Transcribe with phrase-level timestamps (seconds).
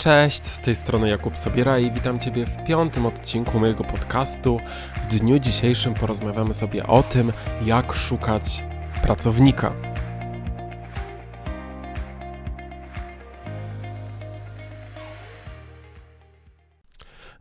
[0.00, 4.60] Cześć, z tej strony Jakub Sobiera i witam Ciebie w piątym odcinku mojego podcastu.
[5.02, 7.32] W dniu dzisiejszym porozmawiamy sobie o tym,
[7.64, 8.64] jak szukać
[9.02, 9.74] pracownika.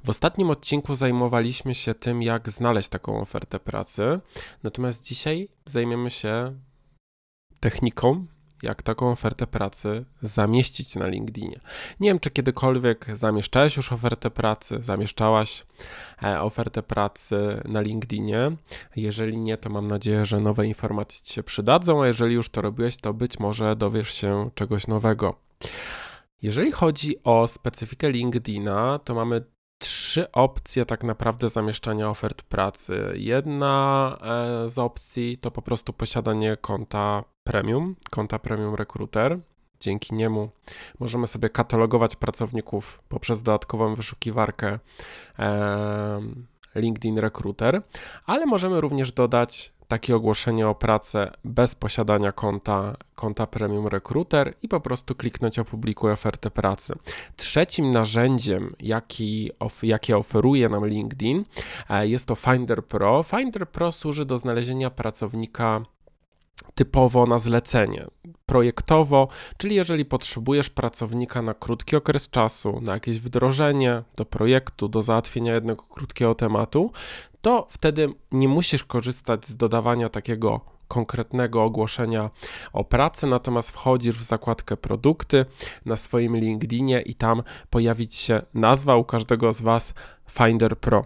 [0.04, 4.20] W ostatnim odcinku zajmowaliśmy się tym, jak znaleźć taką ofertę pracy,
[4.64, 6.56] natomiast dzisiaj zajmiemy się
[7.60, 8.26] techniką,
[8.64, 11.60] jak taką ofertę pracy zamieścić na LinkedInie.
[12.00, 15.66] Nie wiem, czy kiedykolwiek zamieszczałeś już ofertę pracy, zamieszczałaś
[16.24, 18.52] e, ofertę pracy na LinkedInie.
[18.96, 22.62] Jeżeli nie, to mam nadzieję, że nowe informacje Ci się przydadzą, a jeżeli już to
[22.62, 25.36] robiłeś, to być może dowiesz się czegoś nowego.
[26.42, 29.42] Jeżeli chodzi o specyfikę LinkedIna, to mamy
[29.80, 33.14] trzy opcje tak naprawdę zamieszczania ofert pracy.
[33.16, 39.40] Jedna e, z opcji to po prostu posiadanie konta premium, konta premium recruiter.
[39.80, 40.50] Dzięki niemu
[41.00, 44.80] możemy sobie katalogować pracowników poprzez dodatkową wyszukiwarkę
[45.40, 46.22] e,
[46.76, 47.82] LinkedIn Recruiter,
[48.26, 54.68] ale możemy również dodać takie ogłoszenie o pracę bez posiadania konta, konta Premium Recruiter i
[54.68, 56.94] po prostu kliknąć opublikuj ofertę pracy.
[57.36, 61.46] Trzecim narzędziem, jaki of, jakie oferuje nam LinkedIn,
[61.90, 63.24] e, jest to Finder Pro.
[63.24, 65.82] Finder Pro służy do znalezienia pracownika
[66.76, 68.08] typowo na zlecenie,
[68.46, 75.02] projektowo, czyli jeżeli potrzebujesz pracownika na krótki okres czasu, na jakieś wdrożenie do projektu, do
[75.02, 76.92] załatwienia jednego krótkiego tematu,
[77.42, 82.30] to wtedy nie musisz korzystać z dodawania takiego konkretnego ogłoszenia
[82.74, 85.46] o pracy, natomiast wchodzisz w zakładkę produkty
[85.86, 89.94] na swoim LinkedInie i tam pojawić się nazwa u każdego z Was
[90.30, 91.06] Finder Pro.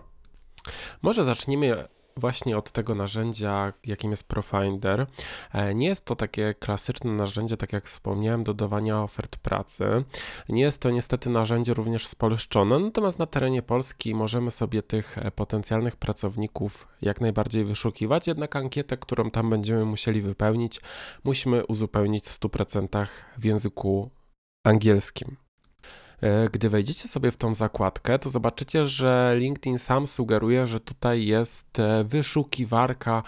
[1.01, 5.07] Może zacznijmy właśnie od tego narzędzia, jakim jest Profinder.
[5.53, 9.85] E, nie jest to takie klasyczne narzędzie, tak jak wspomniałem, dodawania ofert pracy.
[10.49, 15.31] Nie jest to niestety narzędzie również spolszczone, natomiast na terenie Polski możemy sobie tych e,
[15.31, 20.81] potencjalnych pracowników jak najbardziej wyszukiwać, jednak ankietę, którą tam będziemy musieli wypełnić,
[21.23, 23.07] musimy uzupełnić w 100%
[23.37, 24.09] w języku
[24.63, 25.42] angielskim.
[26.23, 31.25] E, gdy wejdziecie sobie w tą zakładkę, to zobaczycie, że LinkedIn sam sugeruje, że tutaj
[31.25, 33.23] jest e, wyszukiwarka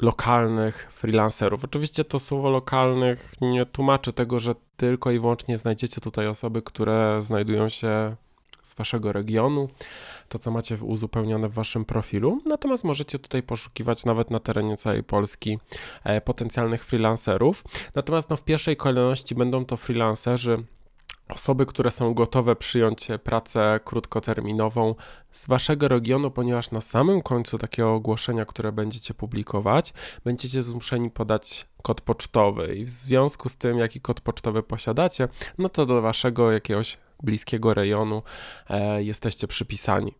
[0.00, 1.64] lokalnych freelancerów.
[1.64, 7.22] Oczywiście to słowo lokalnych nie tłumaczy tego, że tylko i wyłącznie znajdziecie tutaj osoby, które
[7.22, 8.16] znajdują się
[8.62, 9.68] z waszego regionu,
[10.28, 12.40] to co macie uzupełnione w waszym profilu.
[12.46, 15.58] Natomiast możecie tutaj poszukiwać nawet na terenie całej Polski
[16.04, 17.64] e, potencjalnych freelancerów.
[17.94, 20.64] Natomiast no, w pierwszej kolejności będą to freelancerzy
[21.32, 24.94] osoby, które są gotowe przyjąć pracę krótkoterminową
[25.32, 29.92] z waszego regionu, ponieważ na samym końcu takiego ogłoszenia, które będziecie publikować,
[30.24, 35.28] będziecie zmuszeni podać kod pocztowy i w związku z tym, jaki kod pocztowy posiadacie,
[35.58, 38.22] no to do waszego jakiegoś bliskiego rejonu
[38.70, 40.14] e, jesteście przypisani.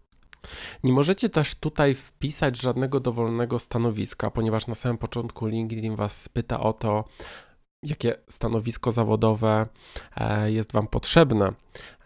[0.84, 6.60] Nie możecie też tutaj wpisać żadnego dowolnego stanowiska, ponieważ na samym początku LinkedIn was pyta
[6.60, 7.04] o to,
[7.82, 9.66] jakie stanowisko zawodowe
[10.16, 11.52] e, jest Wam potrzebne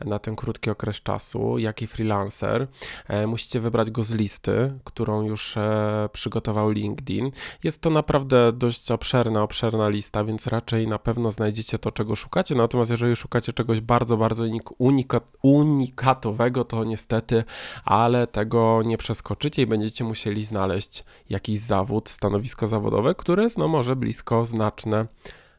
[0.04, 2.66] na ten krótki okres czasu, jaki freelancer.
[3.08, 7.30] E, musicie wybrać go z listy, którą już e, przygotował LinkedIn.
[7.64, 12.54] Jest to naprawdę dość obszerna, obszerna lista, więc raczej na pewno znajdziecie to, czego szukacie.
[12.54, 14.44] Natomiast jeżeli szukacie czegoś bardzo, bardzo
[14.78, 17.44] unika unikatowego, to niestety,
[17.84, 23.68] ale tego nie przeskoczycie i będziecie musieli znaleźć jakiś zawód, stanowisko zawodowe, które jest no
[23.68, 25.06] może blisko znaczne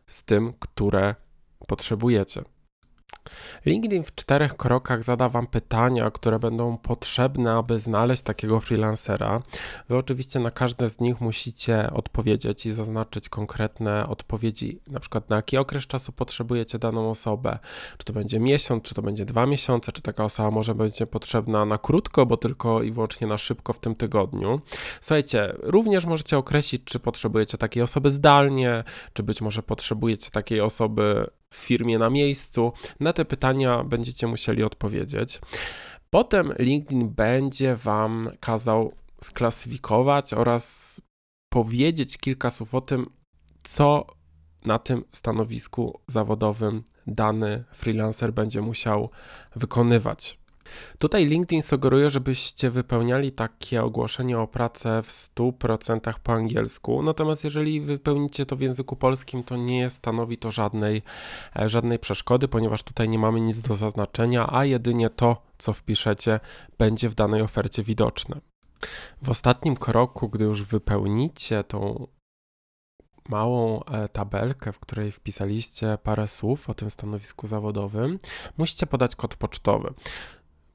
[0.07, 1.15] z tym, które
[1.67, 2.43] potrzebujecie.
[3.65, 9.41] LinkedIn w czterech krokach zada Wam pytania, które będą potrzebne, aby znaleźć takiego freelancera.
[9.89, 15.35] Wy oczywiście na każde z nich musicie odpowiedzieć i zaznaczyć konkretne odpowiedzi, na przykład na
[15.35, 17.59] jaki okres czasu potrzebujecie daną osobę.
[17.97, 21.65] Czy to będzie miesiąc, czy to będzie dwa miesiące, czy taka osoba może będzie potrzebna
[21.65, 24.59] na krótko, bo tylko i wyłącznie na szybko w tym tygodniu.
[25.01, 31.27] Słuchajcie, również możecie określić, czy potrzebujecie takiej osoby zdalnie, czy być może potrzebujecie takiej osoby
[31.53, 32.73] w firmie na miejscu.
[32.99, 35.39] Na te pytania będziecie musieli odpowiedzieć.
[36.09, 38.93] Potem LinkedIn będzie Wam kazał
[39.23, 41.01] sklasyfikować oraz
[41.49, 43.09] powiedzieć kilka słów o tym,
[43.63, 44.07] co
[44.65, 49.09] na tym stanowisku zawodowym dany freelancer będzie musiał
[49.55, 50.39] wykonywać.
[50.99, 57.81] Tutaj LinkedIn sugeruje, żebyście wypełniali takie ogłoszenie o pracę w 100% po angielsku, natomiast jeżeli
[57.81, 61.01] wypełnicie to w języku polskim, to nie stanowi to żadnej,
[61.59, 66.39] e, żadnej przeszkody, ponieważ tutaj nie mamy nic do zaznaczenia, a jedynie to, co wpiszecie,
[66.77, 68.41] będzie w danej ofercie widoczne.
[69.21, 72.07] W ostatnim kroku, gdy już wypełnicie tą
[73.29, 78.19] małą e, tabelkę, w której wpisaliście parę słów o tym stanowisku zawodowym,
[78.57, 79.93] musicie podać kod pocztowy.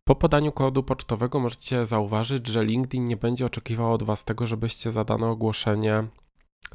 [0.05, 4.93] Po podaniu kodu pocztowego możecie zauważyć, że LinkedIn nie będzie oczekiwał od Was tego, żebyście
[4.93, 6.05] za dane ogłoszenie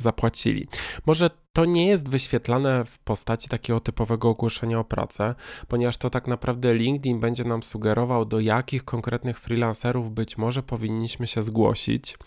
[0.02, 0.68] zapłacili.
[1.06, 5.36] Może to nie jest wyświetlane w postaci takiego typowego ogłoszenia o pracę,
[5.68, 11.28] ponieważ to tak naprawdę LinkedIn będzie nam sugerował, do jakich konkretnych freelancerów być może powinniśmy
[11.28, 12.18] się zgłosić.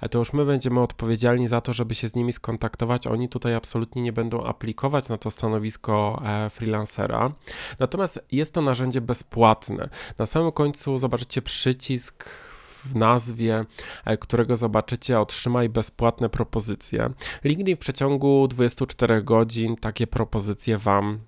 [0.00, 3.06] A to już my będziemy odpowiedzialni za to, żeby się z nimi skontaktować.
[3.06, 7.32] Oni tutaj absolutnie nie będą aplikować na to stanowisko e, freelancera.
[7.78, 9.88] Natomiast jest to narzędzie bezpłatne.
[10.18, 12.51] Na samym końcu zobaczycie przycisk
[12.84, 13.64] w nazwie,
[14.04, 17.10] e, którego zobaczycie, otrzymaj bezpłatne propozycje.
[17.44, 21.18] LinkedIn w przeciągu 24 godzin takie propozycje Wam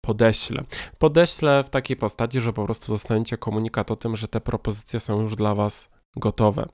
[0.00, 0.64] podeślę.
[0.98, 5.20] Podeślę w takiej postaci, że po prostu dostaniecie komunikat o tym, że te propozycje są
[5.20, 6.68] już dla Was gotowe.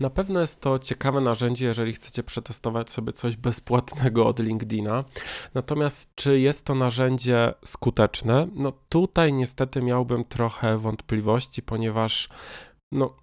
[0.00, 5.04] Na pewno jest to ciekawe narzędzie, jeżeli chcecie przetestować sobie coś bezpłatnego od LinkedIna.
[5.54, 8.48] Natomiast czy jest to narzędzie skuteczne?
[8.54, 12.28] No tutaj niestety miałbym trochę wątpliwości, ponieważ
[12.92, 13.14] no,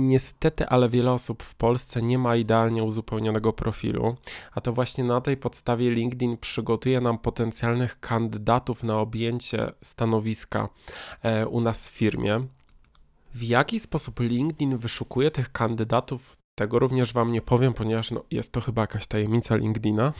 [0.00, 4.16] Niestety, ale wiele osób w Polsce nie ma idealnie uzupełnionego profilu,
[4.52, 10.68] a to właśnie na tej podstawie LinkedIn przygotuje nam potencjalnych kandydatów na objęcie stanowiska
[11.22, 12.46] e, u nas w firmie.
[13.34, 18.52] W jaki sposób LinkedIn wyszukuje tych kandydatów, tego również Wam nie powiem, ponieważ no, jest
[18.52, 20.12] to chyba jakaś tajemnica LinkedIna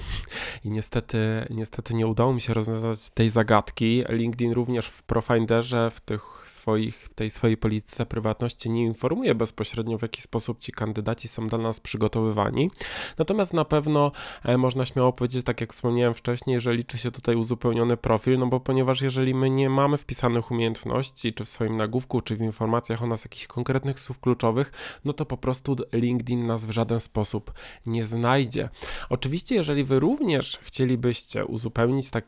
[0.64, 1.18] i niestety,
[1.50, 4.04] niestety nie udało mi się rozwiązać tej zagadki.
[4.08, 9.98] LinkedIn również w Profinderze, w tych swoich, w tej swojej polityce prywatności nie informuje bezpośrednio,
[9.98, 12.70] w jaki sposób ci kandydaci są dla nas przygotowywani.
[13.18, 14.12] Natomiast na pewno
[14.44, 18.46] e, można śmiało powiedzieć, tak jak wspomniałem wcześniej, że liczy się tutaj uzupełniony profil, no
[18.46, 23.02] bo ponieważ jeżeli my nie mamy wpisanych umiejętności, czy w swoim nagłówku, czy w informacjach
[23.02, 24.72] o nas jakichś konkretnych słów kluczowych,
[25.04, 27.52] no to po prostu LinkedIn nas w żaden sposób
[27.86, 28.68] nie znajdzie.
[29.08, 32.24] Oczywiście, jeżeli wy również chcielibyście uzupełnić tak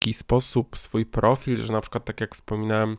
[0.00, 2.96] taki sposób swój profil, że na przykład tak jak wspominałem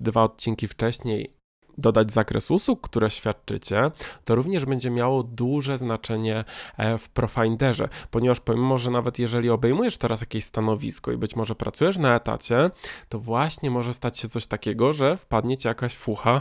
[0.00, 1.35] dwa odcinki wcześniej,
[1.78, 3.90] dodać zakres usług, które świadczycie,
[4.24, 6.44] to również będzie miało duże znaczenie
[6.76, 11.54] e, w Profinderze, ponieważ pomimo, że nawet jeżeli obejmujesz teraz jakieś stanowisko i być może
[11.54, 12.70] pracujesz na etacie,
[13.08, 16.40] to właśnie może stać się coś takiego, że wpadnie ci jakaś fucha,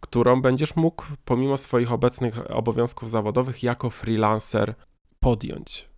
[0.00, 4.74] którą będziesz mógł pomimo swoich obecnych obowiązków zawodowych jako freelancer
[5.20, 5.90] podjąć.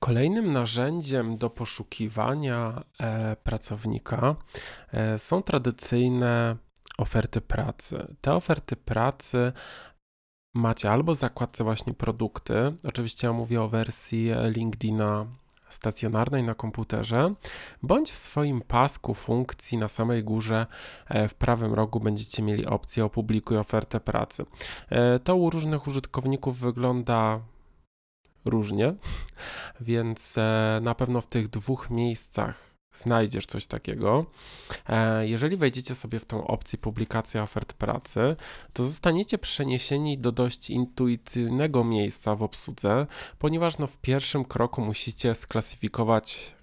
[0.00, 4.36] Kolejnym narzędziem do poszukiwania e, pracownika
[4.92, 6.56] e, są tradycyjne
[7.00, 8.16] oferty pracy.
[8.20, 9.52] Te oferty pracy
[10.54, 12.54] macie albo w zakładce właśnie produkty,
[12.84, 15.26] oczywiście ja mówię o wersji LinkedIna
[15.70, 17.34] stacjonarnej na komputerze,
[17.82, 20.66] bądź w swoim pasku funkcji na samej górze
[21.08, 24.44] e, w prawym rogu będziecie mieli opcję opublikuj ofertę pracy.
[24.88, 27.40] E, to u różnych użytkowników wygląda
[28.44, 28.94] różnie,
[29.80, 34.26] więc e, na pewno w tych dwóch miejscach znajdziesz coś takiego.
[34.88, 38.36] E, jeżeli wejdziecie sobie w tą opcję publikacja ofert pracy,
[38.72, 43.06] to zostaniecie przeniesieni do dość intuicyjnego miejsca w obsłudze,
[43.38, 46.54] ponieważ no w pierwszym kroku musicie sklasyfikować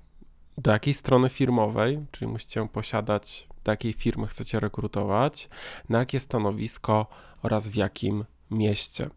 [0.57, 5.49] do jakiej strony firmowej, czyli musicie posiadać, do jakiej firmy chcecie rekrutować,
[5.89, 7.07] na jakie stanowisko
[7.41, 9.09] oraz w jakim mieście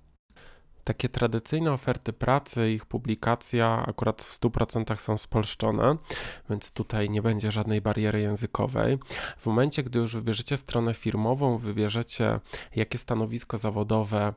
[0.90, 5.96] takie tradycyjne oferty pracy, ich publikacja akurat w 100% są spolszczone,
[6.50, 8.98] więc tutaj nie będzie żadnej bariery językowej.
[9.38, 12.40] W momencie, gdy już wybierzecie stronę firmową, wybierzecie
[12.76, 14.34] jakie stanowisko zawodowe,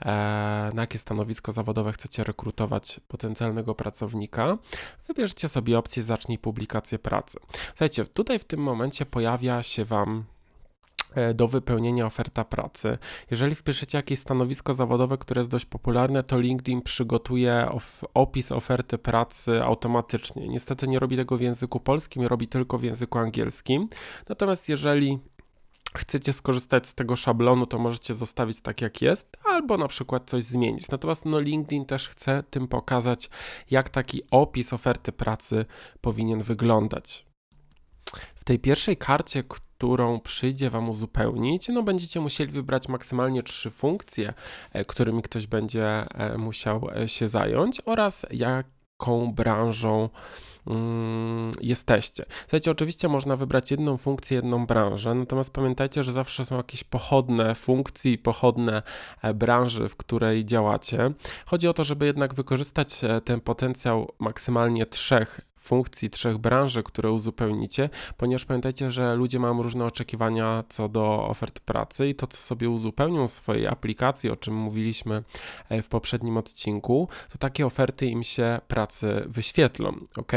[0.00, 4.58] e, na jakie stanowisko zawodowe chcecie rekrutować potencjalnego pracownika,
[5.08, 7.38] wybierzecie sobie opcję zacznij publikację pracy.
[7.68, 10.24] Słuchajcie, tutaj w tym momencie pojawia się Wam
[11.34, 12.98] do wypełnienia oferta pracy.
[13.30, 18.98] Jeżeli wpiszecie jakieś stanowisko zawodowe, które jest dość popularne, to LinkedIn przygotuje of opis oferty
[18.98, 20.48] pracy automatycznie.
[20.48, 23.88] Niestety nie robi tego w języku polskim, robi tylko w języku angielskim.
[24.28, 25.18] Natomiast jeżeli
[25.96, 30.44] chcecie skorzystać z tego szablonu, to możecie zostawić tak jak jest, albo na przykład coś
[30.44, 30.88] zmienić.
[30.88, 33.30] Natomiast no, LinkedIn też chce tym pokazać,
[33.70, 35.64] jak taki opis oferty pracy
[36.00, 37.26] powinien wyglądać.
[38.34, 39.44] W tej pierwszej karcie,
[39.82, 44.34] którą przyjdzie Wam uzupełnić, no będziecie musieli wybrać maksymalnie trzy funkcje,
[44.72, 50.08] e, którymi ktoś będzie e, musiał e, się zająć oraz jaką branżą
[50.66, 52.24] mm, jesteście.
[52.40, 57.54] Słuchajcie, oczywiście można wybrać jedną funkcję, jedną branżę, natomiast pamiętajcie, że zawsze są jakieś pochodne
[57.54, 58.82] funkcje i pochodne
[59.34, 61.10] branży, w której działacie.
[61.46, 67.90] Chodzi o to, żeby jednak wykorzystać ten potencjał maksymalnie trzech funkcji, trzech branży, które uzupełnicie,
[68.16, 72.70] ponieważ pamiętajcie, że ludzie mają różne oczekiwania co do ofert pracy i to, co sobie
[72.70, 75.22] uzupełnią w swojej aplikacji, o czym mówiliśmy
[75.68, 80.32] e, w poprzednim odcinku, to takie oferty im się pracy wyświetlą, ok?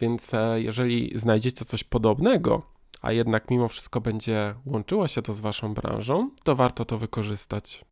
[0.00, 2.62] Więc e, jeżeli znajdziecie coś podobnego,
[3.00, 7.84] a jednak mimo wszystko będzie łączyło się to z Waszą branżą, to warto to wykorzystać.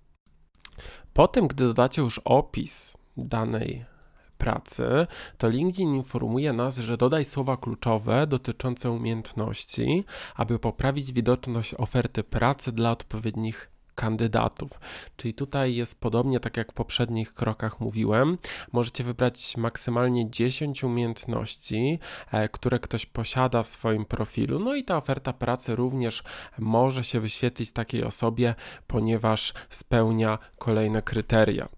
[1.12, 3.95] Po tym, gdy dodacie już opis danej
[4.38, 5.06] pracy,
[5.38, 12.72] to LinkedIn informuje nas, że dodaj słowa kluczowe dotyczące umiejętności, aby poprawić widoczność oferty pracy
[12.72, 14.80] dla odpowiednich kandydatów.
[15.16, 18.38] Czyli tutaj jest podobnie tak jak w poprzednich krokach mówiłem,
[18.72, 21.98] możecie wybrać maksymalnie 10 umiejętności,
[22.32, 24.58] e, które ktoś posiada w swoim profilu.
[24.58, 26.22] No i ta oferta pracy również
[26.58, 28.54] może się wyświetlić takiej osobie,
[28.86, 31.68] ponieważ spełnia kolejne kryteria.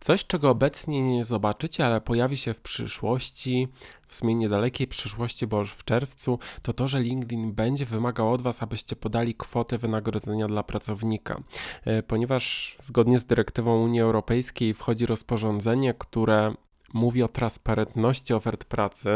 [0.00, 3.68] Coś, czego obecnie nie zobaczycie, ale pojawi się w przyszłości,
[4.06, 8.42] w sumie niedalekiej przyszłości, bo już w czerwcu, to to, że LinkedIn będzie wymagał od
[8.42, 11.42] Was, abyście podali kwotę wynagrodzenia dla pracownika.
[11.84, 16.54] E, ponieważ zgodnie z dyrektywą Unii Europejskiej wchodzi rozporządzenie, które
[16.94, 19.10] mówi o transparentności ofert pracy.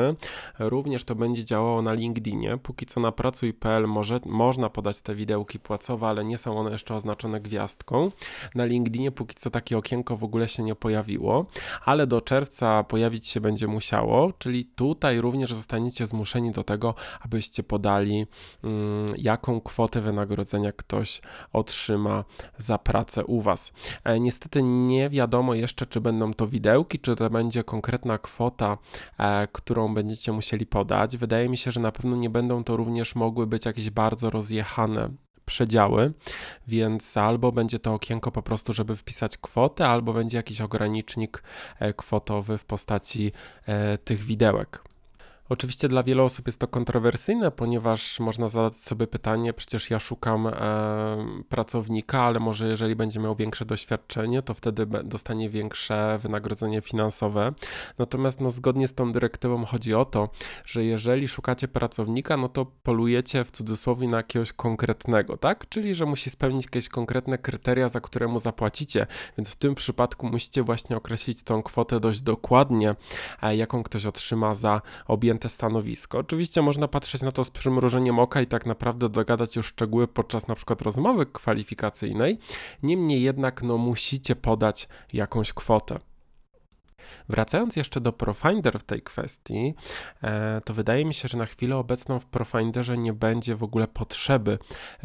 [0.59, 2.59] Również to będzie działało na LinkedInie.
[2.59, 6.95] Póki co na pracuj.pl może, można podać te widełki płacowe, ale nie są one jeszcze
[6.95, 8.11] oznaczone gwiazdką.
[8.55, 11.47] Na LinkedInie póki co takie okienko w ogóle się nie pojawiło,
[11.85, 17.63] ale do czerwca pojawić się będzie musiało, czyli tutaj również zostaniecie zmuszeni do tego, abyście
[17.63, 18.27] podali,
[18.65, 21.21] mm, jaką kwotę wynagrodzenia ktoś
[21.53, 22.25] otrzyma
[22.59, 23.73] za pracę u Was.
[24.05, 28.79] E, niestety nie wiadomo jeszcze, czy będą to widełki, czy to będzie konkretna kwota,
[29.19, 31.17] e, którą będziecie musieli podać.
[31.17, 35.09] Wydaje mi się, że na pewno nie będą to również mogły być jakieś bardzo rozjechane
[35.47, 36.13] przedziały,
[36.69, 41.43] więc albo będzie to okienko po prostu, żeby wpisać kwotę, albo będzie jakiś ogranicznik
[41.79, 43.33] e, kwotowy w postaci
[43.67, 44.92] e, tych widełek.
[45.53, 50.47] Oczywiście dla wielu osób jest to kontrowersyjne, ponieważ można zadać sobie pytanie, przecież ja szukam
[50.47, 50.53] e,
[51.49, 57.53] pracownika, ale może jeżeli będzie miał większe doświadczenie, to wtedy dostanie większe wynagrodzenie finansowe.
[57.99, 60.29] Natomiast no, zgodnie z tą dyrektywą chodzi o to,
[60.65, 65.69] że jeżeli szukacie pracownika, no to polujecie w cudzysłowie na jakiegoś konkretnego, tak?
[65.69, 69.07] Czyli, że musi spełnić jakieś konkretne kryteria, za które mu zapłacicie,
[69.39, 72.95] więc w tym przypadku musicie właśnie określić tą kwotę dość dokładnie,
[73.43, 76.19] e, jaką ktoś otrzyma za objęte zajęte stanowisko.
[76.19, 80.49] Oczywiście można patrzeć na to z przymrużeniem oka i tak naprawdę dogadać już szczegóły podczas
[80.49, 82.39] na przykład rozmowy kwalifikacyjnej.
[82.83, 85.99] Niemniej jednak no musicie podać jakąś kwotę.
[87.29, 89.75] Wracając jeszcze do Profinder w tej kwestii,
[90.23, 93.89] e, to wydaje mi się, że na chwilę obecną w Profinderze nie będzie w ogóle
[93.89, 94.59] potrzeby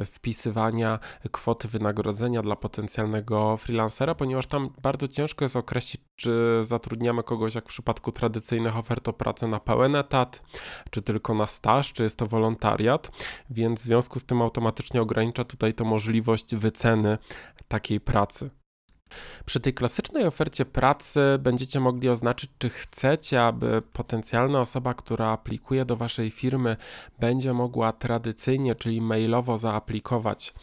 [0.06, 1.00] wpisywania
[1.32, 7.66] kwoty wynagrodzenia dla potencjalnego freelancera, ponieważ tam bardzo ciężko jest określić, czy zatrudniamy kogoś jak
[7.66, 10.44] w przypadku tradycyjnych ofert o pracę na pełen etat,
[10.90, 13.12] czy tylko na staż, czy jest to wolontariat,
[13.50, 17.18] więc w związku z tym automatycznie ogranicza tutaj to możliwość wyceny
[17.68, 18.50] takiej pracy.
[19.46, 25.86] Przy tej klasycznej ofercie pracy będziecie mogli oznaczyć, czy chcecie, aby potencjalna osoba, która aplikuje
[25.86, 26.78] do waszej firmy,
[27.20, 30.54] będzie mogła tradycyjnie, czyli mailowo zaaplikować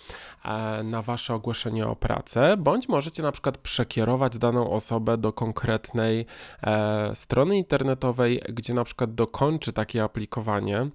[0.44, 6.26] e, na wasze ogłoszenie o pracę, bądź możecie na przykład przekierować daną osobę do konkretnej
[6.62, 10.88] e, strony internetowej, gdzie na przykład dokończy takie aplikowanie.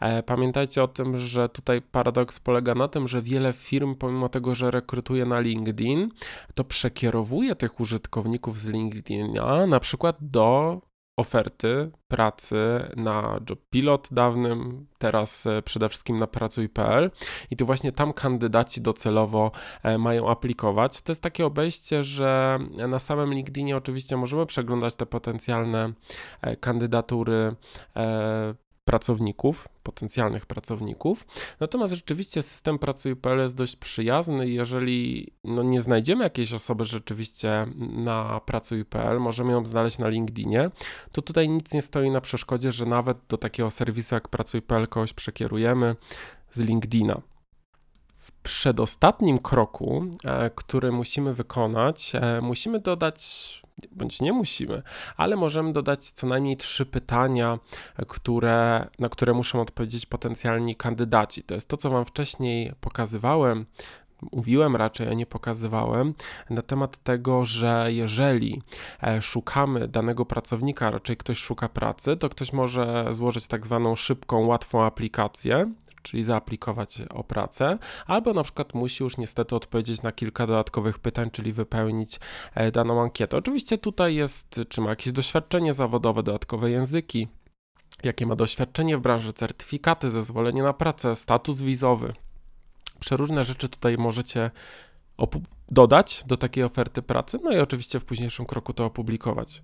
[0.00, 4.54] E, pamiętajcie o tym, że tutaj paradoks polega na tym, że wiele firm, pomimo tego,
[4.54, 6.10] że rekrutuje na LinkedIn,
[6.54, 6.64] to
[6.96, 10.80] przekierowuje tych użytkowników z LinkedIna na przykład do
[11.16, 12.56] oferty pracy
[12.96, 17.10] na JobPilot dawnym, teraz e, przede wszystkim na pracuj.pl
[17.50, 19.50] i to właśnie tam kandydaci docelowo
[19.82, 21.02] e, mają aplikować.
[21.02, 25.92] To jest takie obejście, że na samym LinkedInie oczywiście możemy przeglądać te potencjalne
[26.42, 27.54] e, kandydatury
[28.86, 31.26] pracowników, potencjalnych pracowników.
[31.60, 34.48] Natomiast rzeczywiście system Pracuj.pl jest dość przyjazny.
[34.48, 40.70] Jeżeli no, nie znajdziemy jakiejś osoby rzeczywiście na Pracuj.pl, możemy ją znaleźć na LinkedInie,
[41.12, 45.12] to tutaj nic nie stoi na przeszkodzie, że nawet do takiego serwisu jak Pracuj.pl kogoś
[45.12, 45.96] przekierujemy
[46.50, 47.20] z LinkedIna.
[48.18, 54.82] W przedostatnim kroku, e, który musimy wykonać, e, musimy dodać bądź nie musimy,
[55.16, 57.58] ale możemy dodać co najmniej trzy pytania,
[58.08, 61.42] które, na które muszą odpowiedzieć potencjalni kandydaci.
[61.42, 63.66] To jest to, co Wam wcześniej pokazywałem.
[64.32, 66.14] Mówiłem raczej, a nie pokazywałem,
[66.50, 68.62] na temat tego, że jeżeli
[69.02, 74.46] e, szukamy danego pracownika, raczej ktoś szuka pracy, to ktoś może złożyć tak zwaną szybką,
[74.46, 75.72] łatwą aplikację,
[76.06, 81.30] czyli zaaplikować o pracę, albo na przykład musi już niestety odpowiedzieć na kilka dodatkowych pytań,
[81.30, 82.20] czyli wypełnić
[82.54, 83.36] e, daną ankietę.
[83.36, 87.28] Oczywiście tutaj jest, czy ma jakieś doświadczenie zawodowe, dodatkowe języki,
[88.02, 92.12] jakie ma doświadczenie w branży, certyfikaty, zezwolenie na pracę, status wizowy.
[93.00, 94.50] Przeróżne rzeczy tutaj możecie
[95.70, 99.62] dodać do takiej oferty pracy, no i oczywiście w późniejszym kroku to opublikować.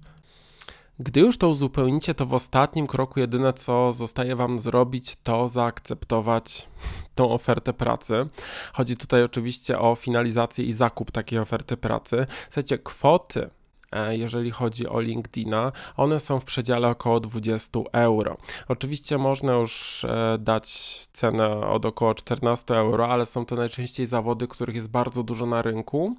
[1.02, 6.68] Gdy już to uzupełnicie, to w ostatnim kroku jedyne co zostaje Wam zrobić, to zaakceptować
[7.14, 8.28] tą ofertę pracy.
[8.73, 12.26] Chodzi tutaj oczywiście o finalizację i zakup takiej oferty pracy.
[12.44, 13.50] Słuchajcie, kwoty
[14.11, 18.37] jeżeli chodzi o LinkedIna, one są w przedziale około 20 euro.
[18.68, 20.68] Oczywiście można już e, dać
[21.12, 25.62] cenę od około 14 euro, ale są to najczęściej zawody, których jest bardzo dużo na
[25.62, 26.16] rynku.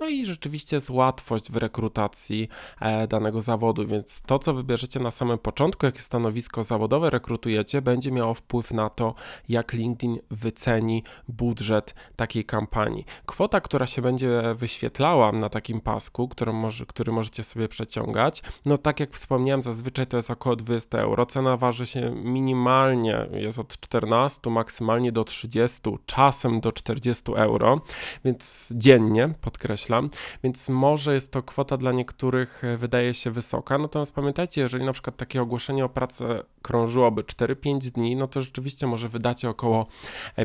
[0.00, 2.48] No i rzeczywiście jest łatwość w rekrutacji
[2.80, 8.12] e, danego zawodu, więc to, co wybierzecie na samym początku, jakie stanowisko zawodowe rekrutujecie, będzie
[8.12, 9.14] miało wpływ na to,
[9.48, 13.04] jak LinkedIn wyceni budżet takiej kampanii.
[13.26, 18.78] Kwota, która się będzie wyświetlała na takim pasku, który, może, który możecie sobie przeciągać, no
[18.78, 21.26] tak jak wspomniałem, zazwyczaj to jest około 20 euro.
[21.26, 27.80] Cena waży się minimalnie, jest od 14 maksymalnie do 30, czasem do 40 euro,
[28.24, 30.10] więc dziennie, podkreślam.
[30.44, 34.92] Więc może jest to kwota dla niektórych e, wydaje się wysoka, natomiast pamiętajcie, jeżeli na
[34.92, 39.86] przykład takie ogłoszenie o pracę krążyłoby 4-5 dni, no to rzeczywiście może wydacie około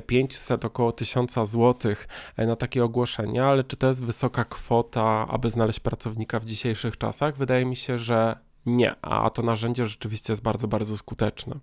[0.07, 1.95] 500, e, około 1000 zł
[2.37, 6.97] e, na takie ogłoszenie, ale czy to jest wysoka kwota, aby znaleźć pracownika w dzisiejszych
[6.97, 7.37] czasach?
[7.37, 11.55] Wydaje mi się, że nie, a to narzędzie rzeczywiście jest bardzo, bardzo skuteczne.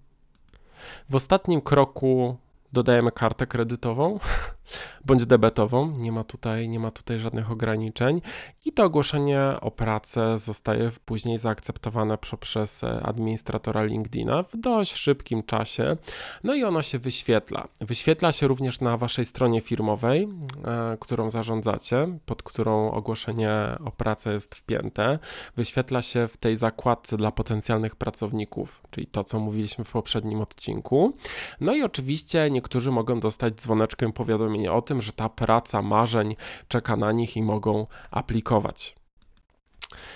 [1.08, 2.36] W ostatnim kroku
[2.72, 4.18] dodajemy kartę kredytową
[5.04, 5.96] bądź debetową.
[5.98, 8.20] Nie ma tutaj, nie ma tutaj żadnych ograniczeń
[8.64, 15.96] i to ogłoszenie o pracę zostaje później zaakceptowane przez administratora LinkedIna w dość szybkim czasie.
[16.44, 17.68] No i ono się wyświetla.
[17.80, 20.28] Wyświetla się również na waszej stronie firmowej,
[20.64, 23.52] e, którą zarządzacie, pod którą ogłoszenie
[23.84, 25.18] o pracę jest wpięte.
[25.56, 31.16] Wyświetla się w tej zakładce dla potencjalnych pracowników, czyli to, co mówiliśmy w poprzednim odcinku.
[31.60, 36.36] No i oczywiście niektórzy mogą dostać dzwoneczkiem powiadomienia o tym, że ta praca marzeń
[36.68, 39.01] czeka na nich i mogą aplikować.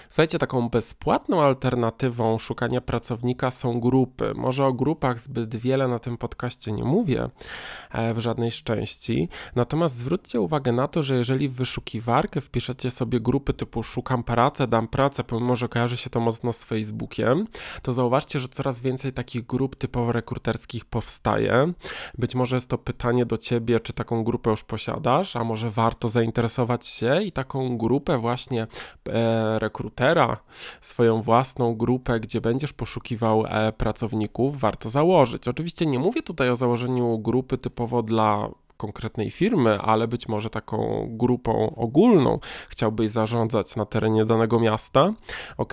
[0.09, 4.33] Słuchajcie, taką bezpłatną alternatywą szukania pracownika są grupy.
[4.35, 7.29] Może o grupach zbyt wiele na tym podcaście nie mówię
[7.91, 13.21] e, w żadnej szczęści, natomiast zwróćcie uwagę na to, że jeżeli w wyszukiwarkę wpiszecie sobie
[13.21, 17.47] grupy typu szukam pracę, dam pracę, pomimo że kojarzy się to mocno z Facebookiem,
[17.83, 21.73] to zauważcie, że coraz więcej takich grup typowo rekruterskich powstaje.
[22.19, 26.09] Być może jest to pytanie do ciebie, czy taką grupę już posiadasz, a może warto
[26.09, 28.67] zainteresować się i taką grupę właśnie
[29.09, 30.37] e, rekrutera,
[30.81, 35.49] swoją własną grupę, gdzie będziesz poszukiwał e, pracowników, warto założyć.
[35.49, 41.09] Oczywiście nie mówię tutaj o założeniu grupy typowo dla konkretnej firmy, ale być może taką
[41.11, 45.13] grupą ogólną chciałbyś zarządzać na terenie danego miasta.
[45.57, 45.73] Ok,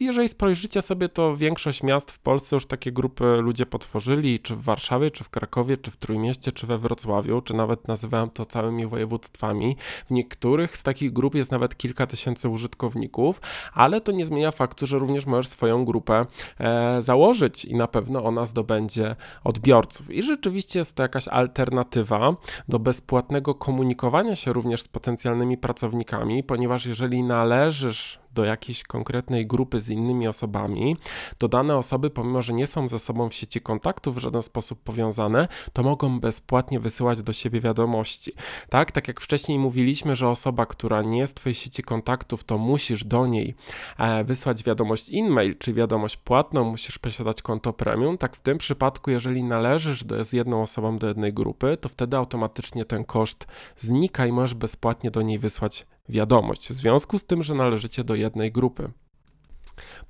[0.00, 4.62] jeżeli spojrzycie sobie, to większość miast w Polsce już takie grupy ludzie potworzyli, czy w
[4.62, 8.86] Warszawie, czy w Krakowie, czy w Trójmieście, czy we Wrocławiu, czy nawet nazywałem to całymi
[8.86, 9.76] województwami.
[10.06, 13.40] W niektórych z takich grup jest nawet kilka tysięcy użytkowników,
[13.74, 16.26] ale to nie zmienia faktu, że również możesz swoją grupę
[16.60, 20.10] e, założyć i na pewno ona zdobędzie odbiorców.
[20.10, 22.36] I rzeczywiście jest to jakaś alternatywa
[22.68, 29.80] do bezpłatnego komunikowania się również z potencjalnymi pracownikami, ponieważ jeżeli należysz do jakiejś konkretnej grupy
[29.80, 30.96] z innymi osobami,
[31.38, 34.82] to dane osoby, pomimo że nie są ze sobą w sieci kontaktów w żaden sposób
[34.82, 38.32] powiązane, to mogą bezpłatnie wysyłać do siebie wiadomości.
[38.68, 42.58] Tak, tak jak wcześniej mówiliśmy, że osoba, która nie jest w twojej sieci kontaktów, to
[42.58, 43.54] musisz do niej
[43.98, 49.10] e, wysłać wiadomość e-mail, czy wiadomość płatną, musisz posiadać konto premium, tak w tym przypadku,
[49.10, 54.26] jeżeli należysz do, z jedną osobą do jednej grupy, to wtedy automatycznie ten koszt znika
[54.26, 58.52] i możesz bezpłatnie do niej wysłać wiadomość, w związku z tym, że należycie do jednej
[58.52, 58.90] grupy.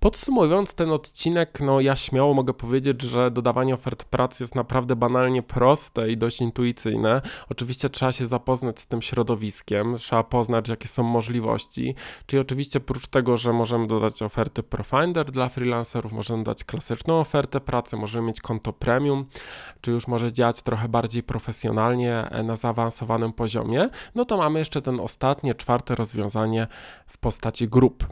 [0.00, 5.42] Podsumowując ten odcinek, no ja śmiało mogę powiedzieć, że dodawanie ofert pracy jest naprawdę banalnie
[5.42, 7.22] proste i dość intuicyjne.
[7.50, 11.94] Oczywiście trzeba się zapoznać z tym środowiskiem, trzeba poznać jakie są możliwości.
[12.26, 17.60] Czyli oczywiście oprócz tego, że możemy dodać oferty Profinder dla freelancerów, możemy dać klasyczną ofertę
[17.60, 19.26] pracy, możemy mieć konto premium,
[19.80, 24.82] czy już może działać trochę bardziej profesjonalnie e, na zaawansowanym poziomie, no to mamy jeszcze
[24.82, 26.66] ten ostatnie, czwarte rozwiązanie
[27.06, 28.06] w postaci grup.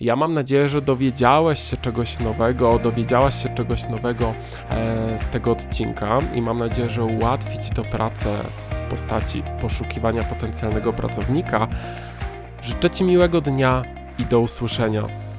[0.00, 4.34] Ja mam nadzieję, że dowiedziałeś się czegoś nowego, dowiedziałaś się czegoś nowego
[4.70, 8.44] e, z tego odcinka i mam nadzieję, że ułatwi Ci to pracę
[8.86, 11.68] w postaci poszukiwania potencjalnego pracownika.
[12.62, 13.82] Życzę Ci miłego dnia
[14.18, 15.29] i do usłyszenia.